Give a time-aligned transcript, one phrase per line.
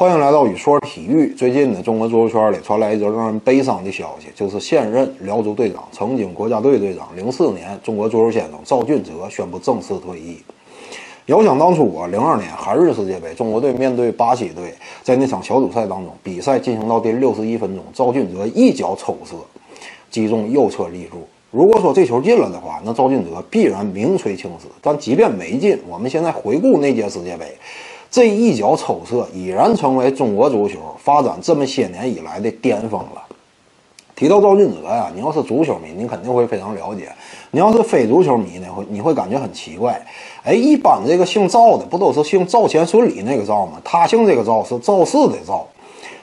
[0.00, 1.34] 欢迎来到宇说体育。
[1.34, 10.38] 最近呢，中国足球圈里传来一则让人悲伤的消息，就是现任辽足队长、曾经国家队队长、零四年中国足球先生赵俊哲宣布正式退役。
[11.26, 14.72] 遥想当初啊，零二年韩日世界杯，中国队面对巴西队，
[15.02, 19.36] 在那场小组赛当中，比赛进行到第六十一分钟，赵俊哲一脚抽射，
[20.10, 21.28] 击中右侧立柱。
[21.50, 24.66] 如果说这球进了的话，那赵俊哲必然名垂青史。
[24.80, 27.44] 但即便没进，我们现在回顾那届世界杯。
[28.10, 33.22] 这一脚抽射已然成为中国足球发展这么些年以来的巅峰了。
[34.16, 37.04] 提到赵俊哲呀，你要是足球迷，你肯定会非常了解；
[37.52, 40.04] 你要是非足球迷呢，会你会感觉很奇怪。
[40.42, 43.80] 哎，一般这个姓赵的不都是姓赵钱孙李那个赵吗？
[43.84, 45.66] 他姓这个赵是赵氏的赵。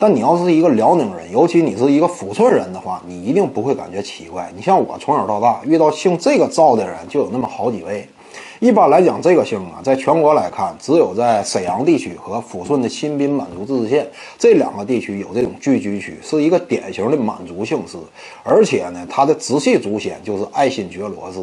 [0.00, 4.52] 但你要是一个辽宁人，尤其你是一个抚顺人的话，你一定不会感觉奇怪。
[4.54, 8.06] 你像我从小到大遇到姓这个赵的人就有那么好几位。
[8.60, 14.04] 一般来讲，这个姓啊，在全国来看，只有在沈阳地区和抚顺的新宾满族自治县
[14.36, 17.96] 这两个地区有这种聚居区，是一个典型的满族姓氏。
[18.42, 21.40] 而且呢，他的直系祖先就是爱新觉罗氏。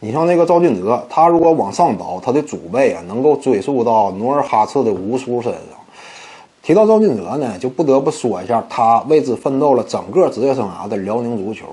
[0.00, 5.60] 你像那个赵俊哲，他如果往上倒，他的祖辈啊，能够追溯到努尔哈赤的吴叔身上。
[6.62, 11.66] 提到赵俊哲呢，就不得不说一下他为之奋斗了整个职业生涯的辽宁足球。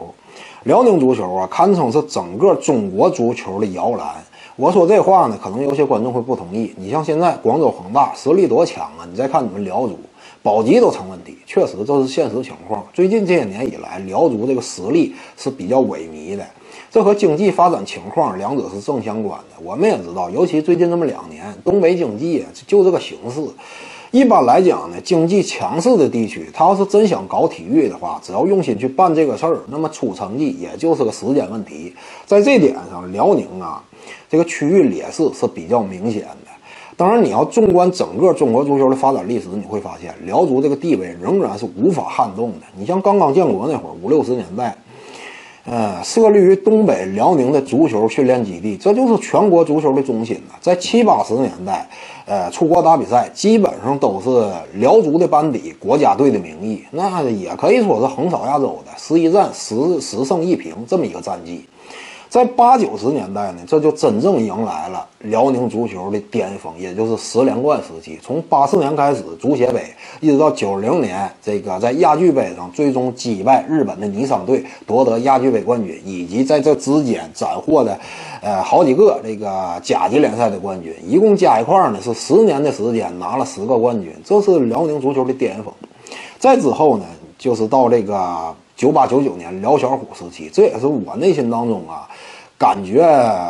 [0.63, 4.21] 辽宁足球啊，堪称是整个中国足球的摇篮。
[4.55, 6.71] 我说这话呢，可能有些观众会不同意。
[6.77, 9.07] 你像现在广州恒大实力多强啊！
[9.09, 9.97] 你再看你们辽足，
[10.43, 11.35] 保级都成问题。
[11.47, 12.85] 确实，这是现实情况。
[12.93, 16.45] 最近这些年以来，辽足这个实力是比较萎靡的，
[16.91, 19.59] 这和经济发展情况两者是正相关的。
[19.63, 23.41] 我们也知道，尤其最近这么两年，东北经济就这个形势。
[24.13, 31.91] 一般来讲呢，经济强势的地区，他要是真想搞体育的话，只要用心去办这个事儿，那么出成绩也就是个时间问题。
[32.23, 33.83] 在这点上，辽宁啊。
[34.29, 36.51] 这个区域劣势是比较明显的。
[36.95, 42.67] 当然，你要纵观整个中国足球的发展历史，你会发现辽足这个地位仍然是无法撼动的。
[42.77, 44.77] 你像刚刚建国那会儿，五六十年代，
[45.65, 50.53] 呃，设立于东北辽宁的足球训练基地，这就是全国足球的中心呢。
[50.59, 51.87] 在七八十年代，
[52.25, 61.65] 呃，出国打比赛基本上都是辽足的班底，国家队的名义，那也可以说是横扫亚洲的，十一战十十胜一平这么一个战绩。
[62.33, 68.17] 在八九十年代呢，这就真正迎来了辽宁足球的巅峰，也就是十连冠时期。
[68.23, 69.83] 从八四年开始足协杯，
[70.19, 77.99] 一直到九零年，这个在亚俱杯上最终击败日本的尼桑队，夺得亚俱杯冠军，以及在这之间斩获的，
[78.41, 85.71] 呃，好几个这个甲级联赛的冠军，一共加一块呢是十年的时间拿了十个冠军，这是辽宁足球的巅峰。
[86.39, 87.05] 再之后呢，
[87.37, 88.55] 就是到这个。
[88.75, 92.09] 九八九九年辽小虎时期，这也是我内心当中啊，
[92.57, 93.05] 感觉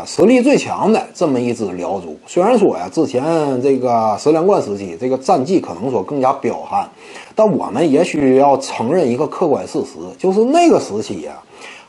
[0.06, 2.18] 实力最强的这么一支辽足。
[2.28, 3.24] 虽然说呀，之前
[3.62, 6.88] 这个十连冠时期，这个战绩可能说更加彪悍，
[7.34, 11.34] 但我们也需要承认一个客观事实，就是那个时期呀。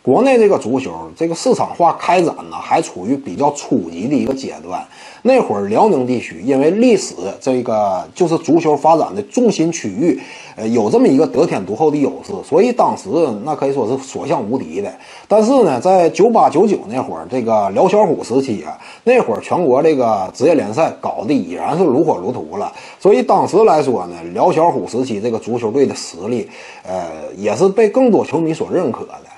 [0.04, 4.86] 国内这个足球，这个市场化开展呢，还处于比较初级的一个阶段。
[5.22, 10.20] 那会儿辽宁地区因为历史这个就是足球发展的重心区域，
[10.56, 13.08] 呃，有这么一个得天独厚的优势，所以当时
[13.46, 14.92] 那可以说是所向无敌的。
[15.26, 22.70] 但是呢，在九八九九那会儿，这个辽小虎时期啊，那会儿全国这个职业联赛搞得已然是如火如荼了。
[23.00, 26.46] 所以当时来说呢，辽小虎时期这个足球队的实力，
[26.86, 29.33] 呃，也是被更多球迷所认可的。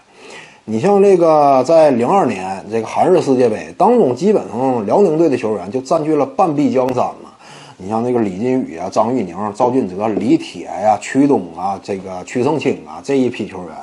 [0.69, 7.31] 你像这个，在零二年这个韩日世界杯当中，基本上辽宁队的球员就占据了半壁江山嘛。
[7.77, 13.77] 你像那个李金羽啊、张玉宁、赵俊哲、李铁呀、曲东啊、这个曲胜清啊这一批球员，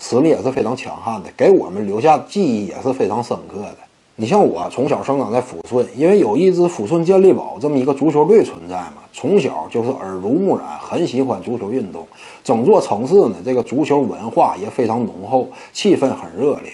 [0.00, 3.76] 实力也是非常强悍的，给我们留下记忆也是非常深刻的。
[4.16, 8.96] 你像我从小生长在抚顺，因为有一支抚顺健力宝这么一个足球队存在嘛。
[9.10, 12.06] 从小就是耳濡目染，很喜欢足球运动。
[12.44, 16.72] 整座城市呢，这个足球文化也非常浓厚，气氛很热烈。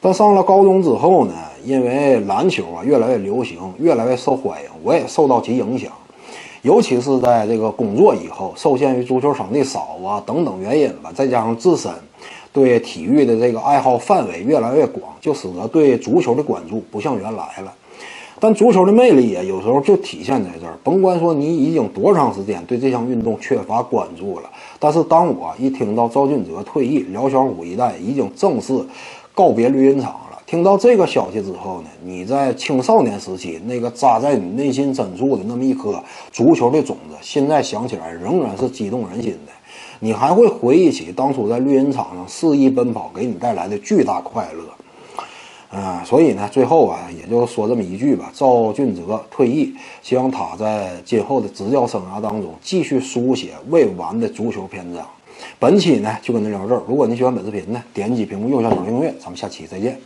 [0.00, 1.32] 但上了高中之后呢，
[1.64, 5.90] 因为篮球啊越来越流行，越来越受欢迎，我也受到其影响。
[6.62, 11.90] 尤其是在这个工作以后，受限于足球场地少啊等等原因吧，再加上自身
[12.52, 17.72] 对体育的这个爱好范围越来越广，就使得对足球的关注不像原来了。
[18.40, 20.78] 但足球的魅力啊，有时候就体现在这儿。
[20.84, 24.48] 甭管说你已经多长时间对这项运动缺乏关注了，
[24.78, 28.72] 但是当我一听到赵俊泽退役，辽小虎一代已经正式
[29.34, 36.00] 告别绿茵场了，听到这个消息之后呢，你在青少年时期那个扎在你内心深处的那么一颗
[36.30, 39.52] 足球的种子，现在想起来仍然是激动人心的。
[40.00, 44.64] 你还会回忆起当初在绿茵场上肆意奔跑给你带来的巨大快乐。
[45.70, 55.06] 啊，所以呢，最后啊，也就说这么一句吧：赵俊哲退役，希望他在今后的执教生涯当中继续书写未完的足球篇章。
[55.58, 56.82] 本期呢就跟您聊到这儿。
[56.88, 60.00] 如果您喜欢本视频呢，点击屏幕右下角订阅，咱们下期再见。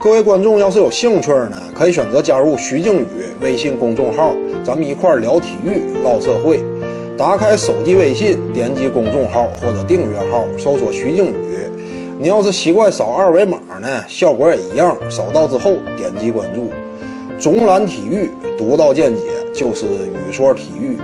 [0.00, 3.06] 各位观众要是有兴趣呢，可以选择加入徐静宇
[3.40, 4.34] 微信公众号，
[4.64, 6.71] 咱们一块聊体育、唠社会。
[7.16, 11.34] 打开手机微信，点击公众号或者订阅号，搜索徐静宇。
[12.18, 14.96] 你要是习惯扫二维码呢，效果也一样。
[15.10, 16.70] 扫到之后点击关注。
[17.38, 19.20] 总览体育，独到见解
[19.54, 20.96] 就是语说体育，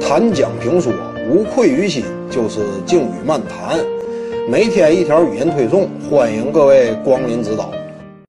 [0.00, 0.92] 谈讲评说
[1.28, 3.78] 无愧于心就是静语漫谈。
[4.48, 7.70] 每天一条语音推送，欢迎各位光临指导。